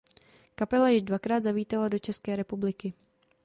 [0.55, 2.93] Kapela již dvakrát zavítala do České republiky.